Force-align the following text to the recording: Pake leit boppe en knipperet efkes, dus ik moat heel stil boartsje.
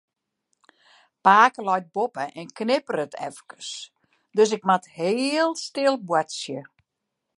Pake 1.27 1.65
leit 1.67 1.85
boppe 1.97 2.25
en 2.43 2.47
knipperet 2.61 3.13
efkes, 3.27 3.69
dus 4.37 4.53
ik 4.57 4.67
moat 4.69 4.85
heel 5.01 5.51
stil 5.67 5.95
boartsje. 6.07 6.59